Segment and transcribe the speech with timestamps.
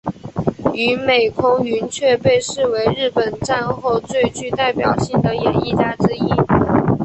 [0.73, 6.27] 与美空云雀被视为日本战后最具代表性的演艺家之一。